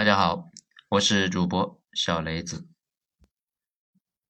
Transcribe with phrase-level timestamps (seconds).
[0.00, 0.50] 大家好，
[0.88, 2.66] 我是主播小雷子。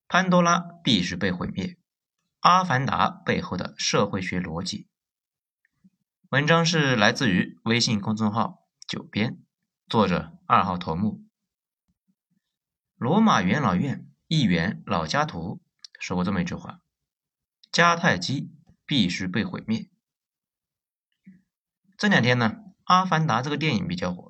[0.09, 1.65] 潘多拉必须被毁灭，
[2.41, 4.89] 《阿凡达》背后的社会学逻辑。
[6.31, 9.45] 文章是来自于微信公众号“九编”，
[9.87, 11.25] 作者二号头目。
[12.97, 15.63] 罗马元老院议员老加图
[16.01, 16.81] 说过这么一句话
[17.71, 18.51] ：“迦太基
[18.85, 19.89] 必须被毁灭。”
[21.97, 24.30] 这两天呢，《阿凡达》这个电影比较火。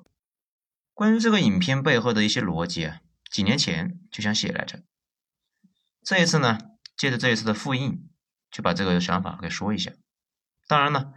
[1.01, 4.83] 关于这个影片背后的一些逻辑啊，几年前就想写来着。
[6.03, 6.59] 这一次呢，
[6.95, 8.07] 借着这一次的复印，
[8.51, 9.93] 就把这个想法给说一下。
[10.67, 11.11] 当然呢，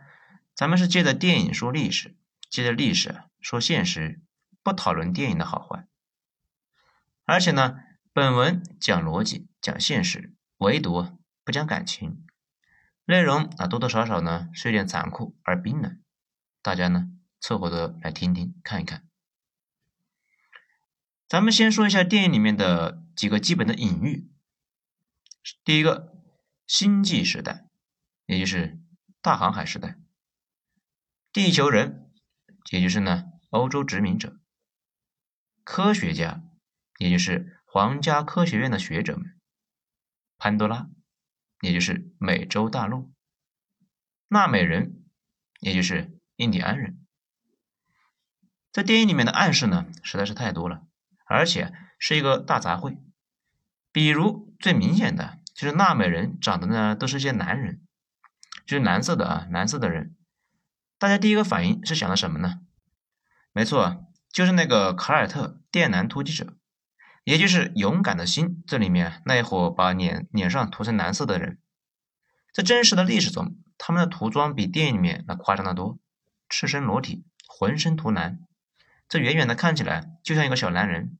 [0.55, 2.17] 咱们是借着电影说历史，
[2.49, 4.23] 借着历史说现实，
[4.63, 5.87] 不讨论电影的好坏。
[7.27, 7.77] 而且呢，
[8.15, 12.25] 本文讲逻辑，讲现实，唯独不讲感情。
[13.05, 16.01] 内容啊，多多少少呢是有点残酷而冰冷。
[16.63, 19.05] 大家呢，凑合着来听听看一看。
[21.27, 24.31] 咱们先说一下电影里面的几个基本的隐喻。
[25.65, 26.13] 第一个，
[26.67, 27.69] 星际时代，
[28.27, 28.79] 也就是
[29.21, 29.97] 大航海时代；
[31.33, 32.13] 地球人，
[32.71, 34.39] 也就是呢欧洲殖民者；
[35.65, 36.43] 科学家，
[36.99, 39.25] 也就是皇家科学院的学者们；
[40.37, 40.89] 潘多拉，
[41.63, 43.11] 也就是美洲大陆；
[44.29, 45.05] 纳美人，
[45.61, 47.07] 也就是印第安人。
[48.71, 50.87] 在电影里面的暗示呢，实在是太多了。
[51.25, 52.99] 而且是一个大杂烩，
[53.93, 57.83] 比如最明显的就是纳美人长得呢都是些男人，
[58.67, 60.15] 就是蓝色的啊，蓝色的人。
[60.99, 62.61] 大家第一个反应是想的什么呢？
[63.53, 66.57] 没错，就是那个卡尔特电男突击者，
[67.25, 71.59] 也就是勇敢的心这里面那一伙把脸脸上涂成蓝色的人。
[72.53, 75.99] 在真实的历史中，他们的涂装比电影里面那夸张的多，
[76.49, 78.41] 赤身裸体，浑身涂蓝，
[79.09, 81.19] 这远远的看起来就像一个小男人。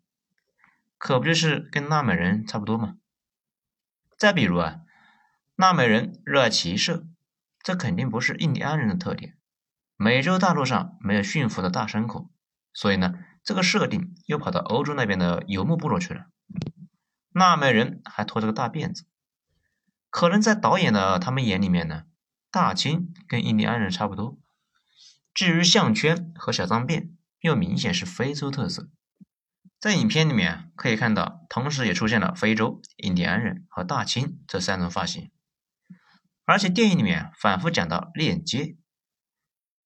[0.97, 2.97] 可不就是跟纳美人差不多吗？
[4.17, 4.81] 再比如啊，
[5.57, 7.07] 纳美人热爱骑射，
[7.63, 9.37] 这肯定不是印第安人的特点。
[9.97, 12.31] 美洲大陆上没有驯服的大牲口，
[12.73, 16.27] 所以呢，这个设定又跑到欧洲那边的游牧部落去了。
[17.33, 19.05] 纳美人还拖着个大辫子，
[20.09, 22.05] 可能在导演的他们眼里面呢，
[22.51, 24.39] 大清跟印第安人差不多。
[25.35, 27.14] 至于项圈和小脏辫，
[27.45, 28.89] 又明显是非洲特色。
[29.79, 35.31] 在影片里面可以看到，同时也出现了非洲、印第安人和大清这三种发型，
[36.47, 38.79] 而且电影里面反复讲到链接。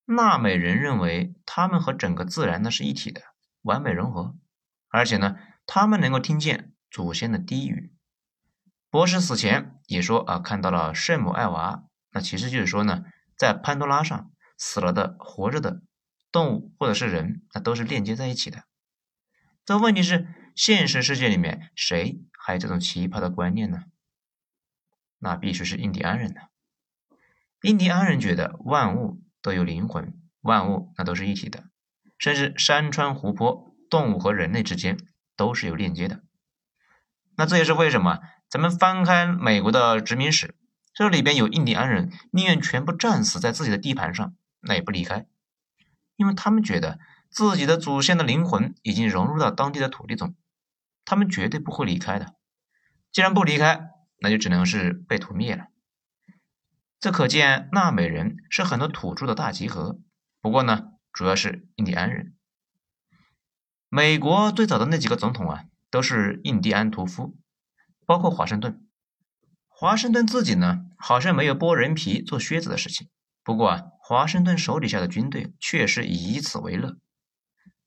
[0.04, 3.22] 纳美人认为他们和整个自然呢是一体的，
[3.62, 4.36] 完美融合，
[4.88, 5.34] 而且呢，
[5.66, 7.92] 他们能够听见祖先的低语。
[8.88, 11.82] 博士死前也说啊，看到了圣母爱娃，
[12.12, 13.02] 那其实就是说呢，
[13.36, 15.82] 在潘多拉上死了的、活着的
[16.30, 18.64] 动物或者是人，那都是链接在一起的。
[19.64, 23.84] 这问题是，现实世界里面谁还有这种奇葩的观念呢？
[25.18, 26.40] 那必须是印第安人呢。
[27.62, 31.64] 印第安人觉得万物都有灵魂，万物那都是一体的，
[32.18, 34.96] 甚至山川湖泊、动物和人类之间
[35.36, 36.22] 都是有链接的。
[37.36, 40.54] 那这也是为什么咱们翻开美国的殖民史，
[40.94, 45.26] 这里边有印第安人宁愿全部战死在自己的地盘上，那也不离开，
[46.18, 46.98] 因为他们觉得。
[47.30, 50.34] 自己的祖先的灵魂已经融入到当地的土地中，
[51.04, 52.34] 他们绝对不会离开的。
[53.12, 53.90] 既然不离开，
[54.20, 55.66] 那就只能是被屠灭了。
[56.98, 60.00] 这可见纳美人是很多土著的大集合。
[60.40, 62.34] 不过呢，主要是印第安人。
[63.90, 67.36] 美国最早的那几个总统啊，都是印第安屠夫，
[68.06, 68.88] 包括华盛顿。
[69.68, 73.10] 华盛顿自己呢，好像没有剥人皮做靴子的事情。
[73.44, 76.96] 不过啊，华盛顿手底下的军队确实以此为乐。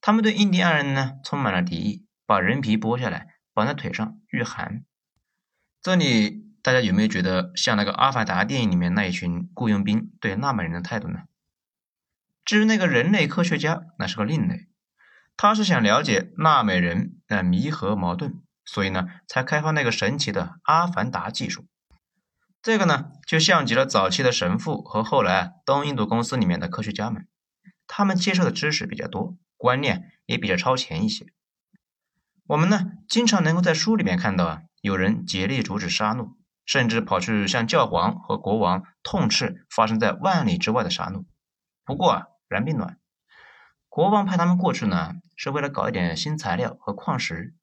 [0.01, 4.85] 他们对印第安人呢充满了敌意，把人皮剥下来绑在腿上御寒。
[5.81, 11.21] 这里大家有没有觉得像那个《阿凡达》电影里面那一群雇佣兵对纳美人的态度呢？
[12.45, 14.67] 至于那个人类科学家，那是个另类，
[15.35, 21.65] 他是想了解纳美人的弥合矛盾，所以呢才开发那个神奇的阿凡达技术。
[22.61, 27.27] 这个呢就像极了早期的神父和后来东印度公司里面的科学家们，
[27.87, 29.37] 他们接受的知识比较多。
[29.57, 31.27] 观念也比较超前一些。
[32.47, 36.33] 我们呢，经常能够在书里面看到啊，有人竭力阻止杀戮，
[36.65, 41.25] 甚至跑去向教皇和国王痛斥发生在万里之外的杀戮。
[41.85, 42.97] 不过啊，然并卵，
[43.87, 47.53] 国王派他们过去呢，是为了搞一点新材料和矿石，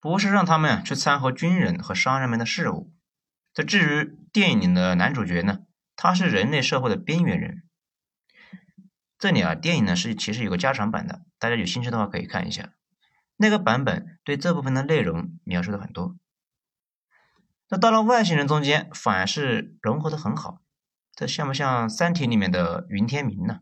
[0.00, 2.92] 不是让他们去掺和军人和商人们的事务。
[3.56, 5.60] 这至于电影的男主角呢，
[5.96, 7.62] 他是人类社会的边缘人。
[9.18, 12.74] 这里啊，电影呢是其实有个加长版的，大家有兴趣的话可以看一下。
[13.38, 16.18] 那个版本对这部分的内容描述的很多。
[17.70, 20.60] 那到了外星人中间，反而是融合的很好。
[21.14, 23.60] 这像不像《三体》里面的云天明呢？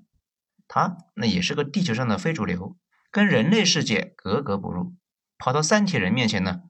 [0.67, 2.77] 他那也是个地球上的非主流，
[3.13, 4.97] 跟人类世界格格不入，
[5.39, 6.63] 跑到三体人面前呢，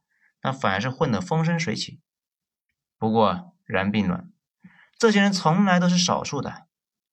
[0.43, 2.03] 那反而是混得风生水起。
[3.05, 4.31] 不过然并卵，
[4.99, 6.65] 这些人从来都是少数的。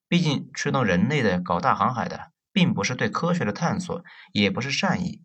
[0.07, 4.01] 毕竟驱动人类的搞大航海的，并不是对科学的探索，
[4.31, 5.21] 也不是善意，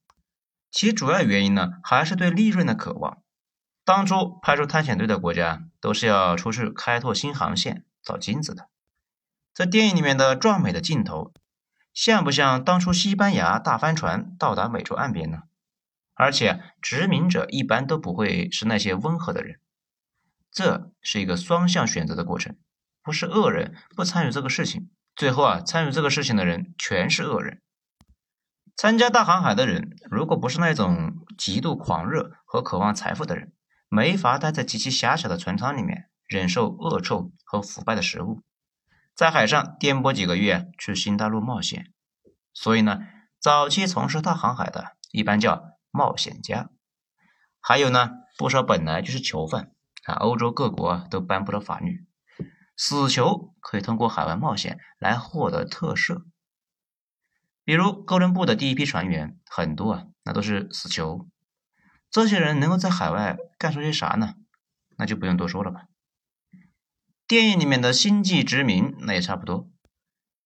[0.73, 3.23] 其主要原因呢，还是对利润的渴望。
[3.85, 7.85] 当初派出探险队的国家，都是要出去开拓新航线。
[8.03, 8.69] 找金子的，
[9.55, 11.33] 这电影里面的壮美的镜头，
[11.95, 15.43] 像不像当初西班牙大帆船到达美洲岸边呢？
[16.15, 19.61] 而且殖民者一般都不会是那些温和的人，
[20.56, 22.56] 这是一个双向选择的过程，
[23.03, 27.61] 不是恶人不参与这个事情，最后啊，参与这个事情的人全是恶人。
[28.75, 33.53] 参加大航海的人，如果不是那种极度狂热和渴望财富的人，
[33.91, 36.08] 没法待在极其狭小的船舱里面。
[36.26, 38.43] 忍受恶臭和腐败的食物，
[39.14, 41.93] 在海上颠簸几个月去新大陆冒险。
[42.53, 42.99] 所以呢，
[43.38, 45.62] 早期从事大航海的一般叫
[45.93, 46.70] 冒险家。
[47.61, 49.70] 还有呢，不少本来就是囚犯
[50.06, 50.14] 啊。
[50.14, 52.06] 欧洲各国都颁布了法律，
[52.76, 56.23] 死囚可以通过海外冒险来获得特赦。
[57.64, 61.29] 比如哥伦布的第一批船员，很多啊，那都是死囚。
[62.11, 64.35] 这些人能够在海外干出些啥呢？
[64.97, 65.82] 那就不用多说了吧。
[67.26, 69.69] 电影里面的星际殖民，那也差不多，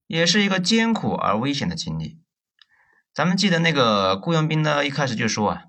[0.07, 2.23] 也是一个艰苦而危险的经历。
[3.13, 5.65] 咱们记得那个雇佣兵呢，一开始就说啊，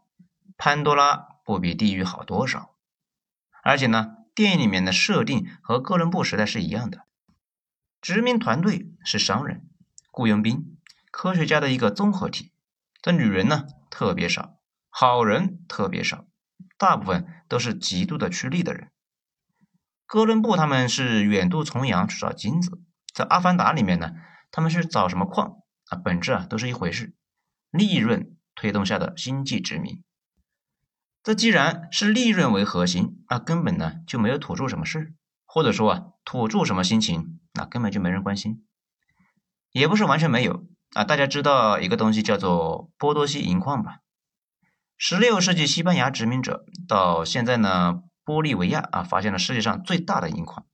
[0.57, 2.73] 潘多拉不比地狱好多少。
[3.63, 7.05] 而且呢，电影里面的设定和哥伦布时代是一样的，
[8.01, 9.69] 殖民团队是商人、
[10.11, 10.77] 雇佣兵、
[11.11, 12.51] 科学家的一个综合体。
[13.01, 14.59] 这女人呢特别少，
[14.89, 16.25] 好人特别少，
[16.77, 18.91] 大部分都是极度的趋利的人。
[20.05, 22.81] 哥伦布他们是远渡重洋去找金子，
[23.13, 24.11] 在《阿凡达》里面呢，
[24.51, 25.57] 他们是找什么矿
[25.87, 25.97] 啊？
[25.97, 27.15] 本质啊都是一回事，
[27.71, 30.03] 利润推动下的星际殖民。
[31.23, 35.13] 这既然是利润为核心，那根本呢就没有土著什么事，
[35.45, 38.65] 或者说啊土著什么心情，那根本就没人关心。
[39.71, 43.99] 也不是完全没有啊，大家知道一个东西叫做波多西银矿吧？
[44.97, 48.03] 十六世纪西班牙殖民者到现在呢。
[48.23, 50.67] 玻利维亚啊，发现了世界上最大的银矿，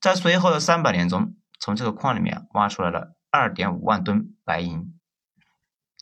[0.00, 4.92] 在随后的三百年中，从这个矿里面挖出来了二点五万吨白银。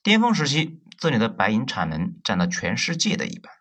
[0.03, 3.53] 巅峰时期，这里的白银产能占了全世界的一半。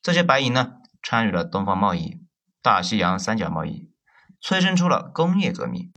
[0.00, 2.20] 这些白银呢，参与了东方贸易、
[2.60, 3.90] 大西洋三角贸易，
[4.40, 5.92] 催生出了工业革命，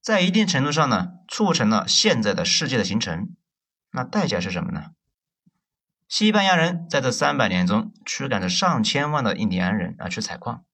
[0.00, 3.36] 在一定程度上呢，促成了现在的世界的形成。
[3.90, 4.90] 那代价是什么呢？
[6.08, 10.64] 西班牙人在这三百年中驱赶着上千万的印第安人啊去采矿，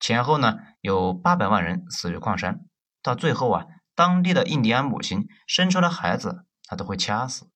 [0.00, 2.60] 前后呢有八百万人死于矿山。
[3.02, 7.49] 到最后啊，当地的印第安母亲生出了孩子，他都会掐死。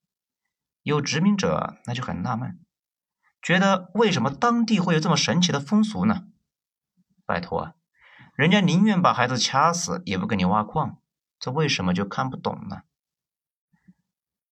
[0.85, 2.61] 有殖民者那就很纳闷，
[3.41, 6.27] 觉得为什么当地会有这么神奇的风俗呢？
[7.25, 7.75] 拜托啊，
[8.35, 11.01] 人家宁愿把孩子掐死，也不给你挖矿，
[11.39, 12.83] 这为什么就看不懂呢？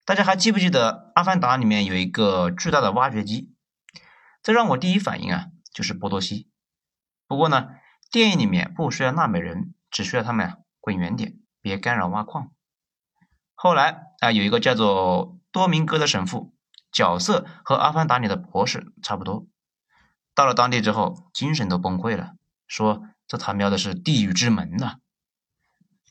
[0.06, 3.54] 大家还记不记得《阿凡达》里面有一个巨大的挖掘机？
[4.42, 6.50] 这让我第一反应啊，就是波多西。
[7.26, 7.68] 不过呢，
[8.10, 12.50] 电影里面不需要纳美人，只需要他们啊滚远点，别干扰挖矿。
[13.54, 16.54] 后来啊，有一个叫做多明戈的神父，
[16.90, 19.46] 角色和《阿凡达》里的博士差不多。
[20.34, 22.32] 到了当地之后，精神都崩溃了，
[22.66, 24.96] 说这他喵的是地狱之门呐。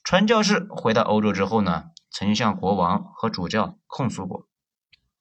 [0.04, 1.86] 传教士回到欧洲之后呢？
[2.14, 4.46] 曾向国王和主教控诉过，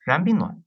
[0.04, 0.62] 然并卵。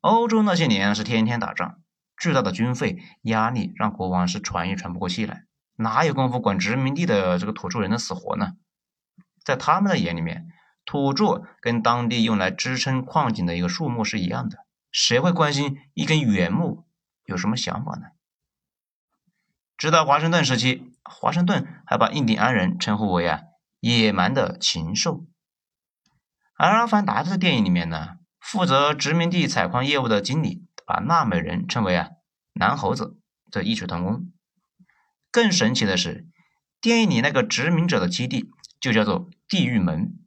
[0.00, 1.80] 欧洲那些年是天天打仗，
[2.16, 8.52] 巨大的军费压力让国王是喘也喘不过气来，哪有功夫管殖民地的这个土著人的死活呢？
[9.44, 10.46] 在他们的眼里面，
[10.84, 14.58] 土著跟当地用来支撑矿井的一个树木是一样的，
[14.90, 16.84] 谁会关心一根原木
[17.24, 18.08] 有什么想法呢？
[19.76, 23.40] 直到华盛顿时期，华盛顿还把印第安人称呼为啊
[23.80, 25.24] 野蛮的禽兽。
[26.54, 32.10] 而《阿凡达》这个电影里面呢，负责殖民地采矿业务的经理把纳美人称为啊
[32.52, 33.16] 蓝猴子，
[33.50, 34.32] 这异曲同工。
[35.30, 36.28] 更神奇的是，
[36.80, 40.18] 电影里那个殖民者的基地就叫做地狱门。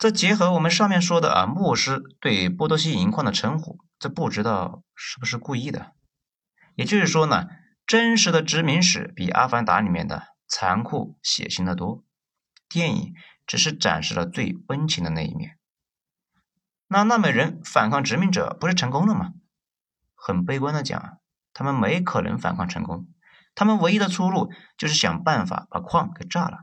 [0.00, 5.92] 这结合我们上面说的啊，牧师对波多西银矿的称呼，这不知道是不是故意的？
[6.74, 7.46] 也就是说呢，
[7.86, 12.02] 真实的殖民史比《阿凡达》里面的残酷血腥的多。
[12.68, 13.14] 电影。
[13.46, 15.58] 只是展示了最温情的那一面。
[16.86, 19.32] 那纳美人反抗殖民者不是成功了吗？
[20.14, 21.18] 很悲观的讲，
[21.52, 23.08] 他们没可能反抗成功，
[23.56, 26.58] 他们唯一的出路就是想办法把矿给炸了，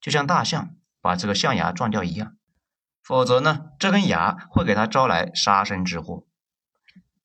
[0.00, 2.34] 就像大象把这个象牙撞掉一样。
[3.10, 6.28] 否则呢，这根牙会给他招来杀身之祸。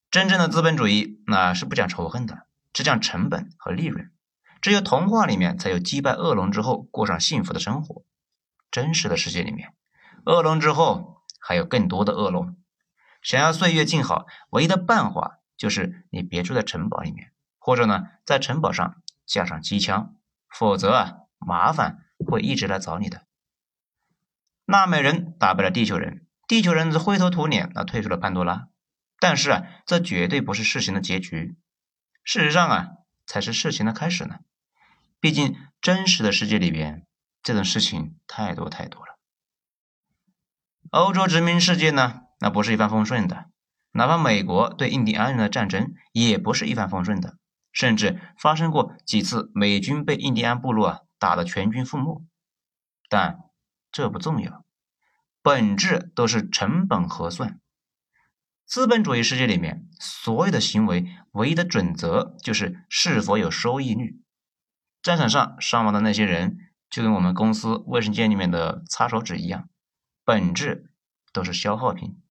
[0.09, 4.11] 真正的资本主义那是不讲仇恨的，只讲成本和利润。
[4.61, 8.03] 只有童话里面才有击败恶龙之后过上幸福的生活。
[8.71, 9.75] 真实的世界里面，
[10.25, 12.57] 恶龙之后还有更多的恶龙。
[13.21, 18.95] 想要岁月静好，唯一的办法就是你别住在城堡里面，或者呢，在城堡上
[19.27, 20.15] 架上机枪，
[20.49, 23.24] 否则啊，麻烦会一直来找你的。
[24.65, 28.67] 纳美人打败了地球人，地球人则灰头土脸，那退出了潘多拉。
[29.19, 31.55] 但是啊，这绝对不是事情的结局，
[32.23, 32.87] 事实上啊，
[33.25, 34.39] 才是事情的开始呢。
[35.19, 37.05] 毕竟真实的世界里边，
[37.41, 39.17] 这种事情太多太多了。
[40.91, 43.45] 欧洲殖民世界呢，那不是一帆风顺的，
[43.91, 47.37] 哪怕美国对印第安人的战争也不是一帆风顺的，
[47.71, 52.25] 甚至发生过几次美军被印第安部落啊打得全军覆没。
[53.09, 53.39] 但
[53.95, 54.65] 这不重要，
[55.41, 57.61] 本质都是成本核算。
[58.65, 64.21] 资本主义世界里面，所有的行为唯一的准则就是是否有收益率。
[65.01, 66.57] 战场上伤亡的那些人，
[66.89, 69.69] 就跟我们公司卫生间里面的擦手纸一样，
[70.25, 70.91] 本质
[71.31, 72.21] 都是消耗品。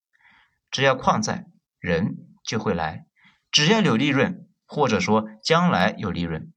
[0.71, 1.47] 只要矿在，
[1.79, 3.07] 人就会来；
[3.51, 6.53] 只要有利润，或者说将来有利润，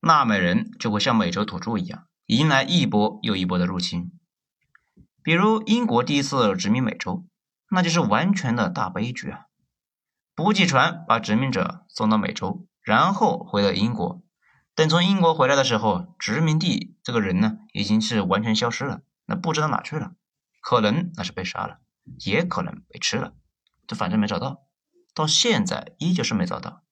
[0.00, 4.12] 纳美人就会像美洲土著一样，迎来一波又一波的入侵。
[5.24, 7.24] 比如英国第一次殖民美洲，
[7.70, 9.46] 那就是完全的大悲剧啊！
[10.34, 14.22] 补给船把殖民者送到美洲，然后回到英国。
[14.74, 20.12] 等从英国回来的时候，殖民地这个人呢，已经是完全消失了，那不知道哪去了，
[20.60, 21.78] 可能那是被杀了，
[22.26, 23.32] 也可能被吃了，
[23.86, 24.66] 这反正没找到，
[25.14, 26.82] 到现在依旧是没找到。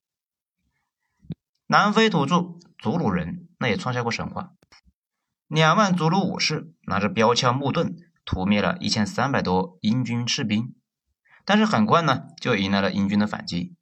[1.67, 4.53] 南非土著祖鲁人那也创下过神话，
[5.47, 7.95] 两万祖鲁武士拿着标枪木盾。
[8.25, 10.75] 屠灭了一千三百多英军士兵，
[11.45, 13.75] 但是很快呢，就迎来了英军的反击。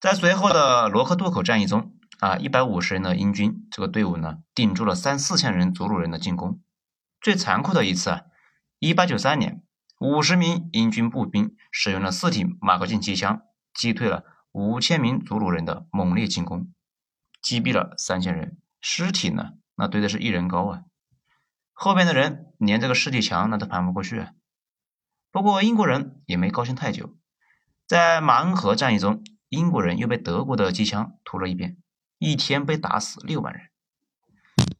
[0.00, 6.60] 在随后的罗克渡口战役中，啊，一百五十人的英军这个队伍呢，顶住了三四千人祖鲁人的进攻。
[7.20, 8.22] 最残酷的一次啊，
[8.78, 9.62] 一八九三年，
[9.98, 13.42] 五十名英军步兵使用了四挺马克沁机枪，
[13.74, 16.72] 击退了五千名祖鲁人的猛烈进攻，
[17.42, 20.82] 击毙了三千人，尸体呢，那堆的是一人高啊。
[21.80, 24.26] 后边的人连这个尸体墙那都攀不过去。
[25.30, 27.16] 不过英国人也没高兴太久，
[27.86, 31.76] 在马恩河战役中，英国人又被德国的机枪屠了一遍，
[32.18, 33.68] 一天被打死六万人。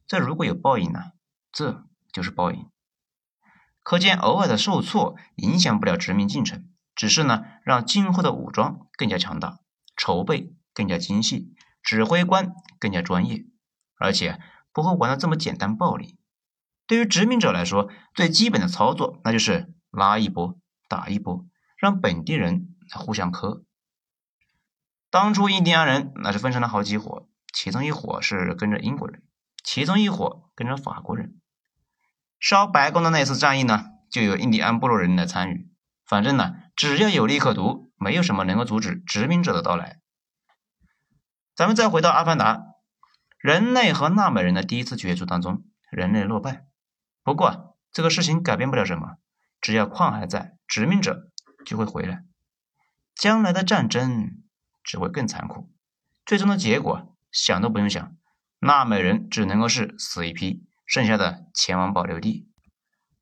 [0.05, 1.13] 这如果有报应呢？
[1.53, 2.69] 这就是报应。
[3.81, 9.59] 可见，偶尔的受挫影响不了殖民进程，只是呢，让今后的武装更加强大，
[9.95, 13.45] 筹备更加精细，指挥官更加专业，
[13.97, 14.41] 而且
[14.73, 16.18] 不会玩的这么简单暴力。
[16.89, 21.45] 对于殖民者来说，最基本的操作那就是拉一波打一波，
[21.77, 23.63] 让本地人互相磕。
[25.11, 29.21] 当初印第安人那是分成了好几伙，其中一伙是跟着英国人，
[29.63, 31.39] 其中一伙跟着法国人。
[32.39, 35.69] 烧白宫的那次战役呢，就有印第安部落人来参与。
[36.07, 39.99] 反正呢，只要有利可图，没有什么能够阻止殖民者的到来。
[41.55, 42.55] 咱们再回到《阿凡达》，
[43.37, 46.65] 人类和纳美人的第一次角逐当中，人类落败。
[47.29, 49.17] 不过这个事情改变不了什么，
[49.61, 51.29] 只要矿还在，殖民者
[51.63, 52.23] 就会回来。
[53.13, 54.41] 将来的战争
[54.83, 55.71] 只会更残酷，
[56.25, 58.17] 最终的结果想都不用想，
[58.57, 62.49] 纳美人只能够是死一批，剩下的前往保留地。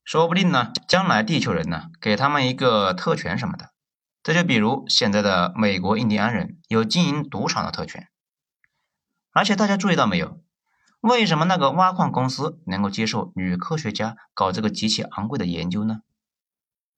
[0.05, 3.73] 说不定呢，将来地球人呢给他们一个特权什么的，
[4.23, 8.07] 这就比如现在的美国印第安人有经营赌场的特权。
[9.33, 10.41] 而且大家注意到没有？
[11.07, 16.01] 为什么那个挖矿公司能够接受女科学家搞这个极其昂贵的研究呢？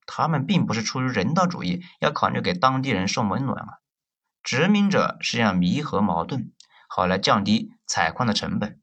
[0.08, 3.68] 他们并不是出于人道主义，要考虑给当地人送温暖啊。
[4.42, 6.52] 殖民者是要弥合矛盾，
[6.88, 8.82] 好来降低采矿的成本。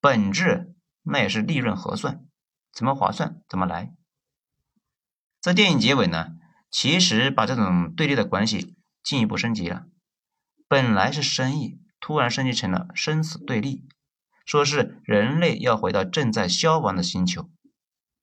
[0.00, 2.24] 本质那也是利润核算，
[2.72, 3.92] 怎么划算怎么来。
[5.42, 6.28] 在电影结尾呢，
[6.70, 9.84] 其实把这种对立的关系进一步升级了。
[10.66, 13.86] 本来是生意，突然升级成了生死对立。
[14.46, 17.50] 说是人类要回到正在消亡的星球，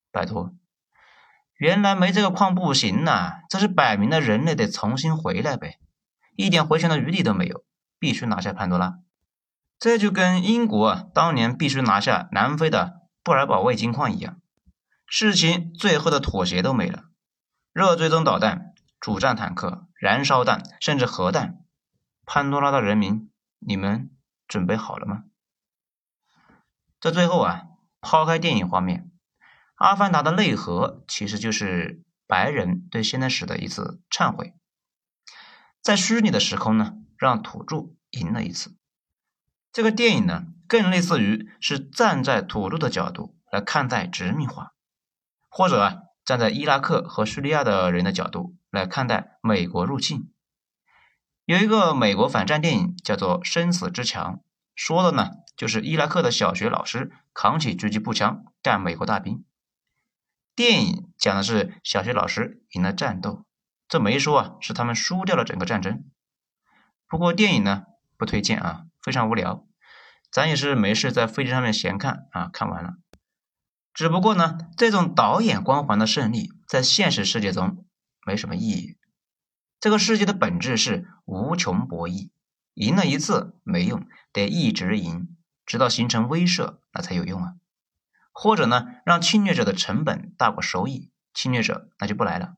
[0.10, 0.56] 拜托，
[1.58, 5.80] 原来没这个矿不行呐，这是摆明了人类得重新回来呗，
[6.38, 7.66] 一点回旋的余地都没有，
[8.00, 9.00] 必须拿下潘多拉。
[9.78, 14.40] 这就跟英国当年必须拿下南非的布尔堡卫金矿一样，
[15.06, 17.04] 事情最后的妥协都没了。
[17.74, 21.60] 热追踪导弹、主战坦克、燃烧弹，甚至核弹。
[22.26, 24.10] 潘多拉的人民，你们
[24.48, 25.24] 准备好了吗？
[27.04, 27.64] 这最后啊，
[28.00, 29.02] 抛开电影画面，
[29.76, 34.54] 《阿凡达》的内核其实就是白人对现代史的一次忏悔。
[35.82, 38.78] 在虚拟的时空呢，让土著赢了一次。
[39.74, 44.72] 这个电影呢，更类似于是站在土著的角度来看待殖民化，
[45.50, 50.32] 或者啊，站在伊拉克和叙利亚的人的角度来看待美国入侵。
[51.44, 54.36] 有一个美国反战电影叫做《生死之墙》，
[54.76, 59.46] 说的呢就是伊拉克的小学老师扛起狙击步枪干美国大兵。
[60.56, 63.46] 电影讲的是小学老师赢了战斗，
[63.88, 66.04] 这没说啊是他们输掉了整个战争。
[67.08, 67.84] 不过电影呢
[68.18, 69.68] 不推荐啊，非常无聊，
[70.32, 72.96] 咱也是没事在飞机上面闲看啊，看完了。
[73.94, 77.86] 只不过呢，这种导演光环的胜利在现实世界中
[78.26, 78.98] 没什么意义。
[79.80, 82.30] 这个世界的本质是无穷博弈，
[82.74, 87.54] 赢了一次没用，得一直赢，直到形成威慑，那才有用啊。
[88.34, 92.56] 或者呢，让侵略者的成本大过收益，侵略者那就不来了。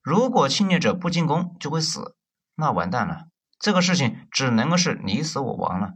[0.00, 2.16] 如果侵略者不进攻就会死，
[2.54, 3.26] 那完蛋了。
[3.60, 5.94] 这个事情只能够是你死我亡了。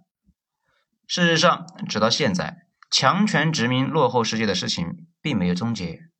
[1.06, 6.10] 事实上，直到现在，强权殖民落后世界的事情并没有终结。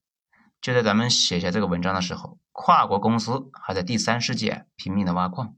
[0.60, 5.56] 就在咱们写下这个文章的时候，跨国公司还在第三世界拼命的挖矿，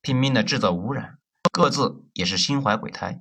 [0.00, 1.18] 拼命的制造污染，
[1.52, 3.20] 各自也是心怀鬼胎，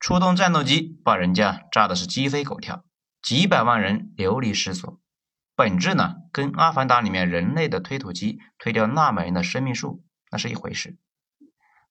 [0.00, 2.86] 出动战斗机把人家炸的是鸡飞狗跳，
[3.20, 4.98] 几百万人流离失所。
[5.54, 10.98] 本质呢，跟《阿凡达》里面人类的推土机推掉那么人的生命树那是一回事，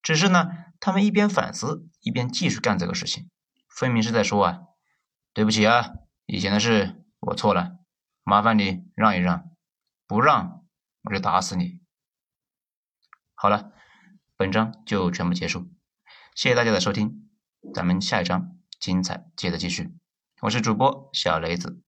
[0.01, 0.49] 只是呢，
[0.79, 3.29] 他们一边反思，一边继续干这个事情，
[3.69, 4.61] 分明是在说啊，
[5.31, 5.91] 对不起啊，
[6.25, 7.77] 以前的事我错了。
[8.23, 9.51] 麻烦你让一让，
[10.07, 10.63] 不让
[11.03, 11.79] 我就打死你。
[13.35, 13.71] 好了，
[14.41, 15.67] 本章就全部结束，
[16.33, 17.29] 谢谢大家的收听，
[17.75, 19.91] 咱们下一章精彩接着继续。
[20.41, 21.79] 我是主播小雷子。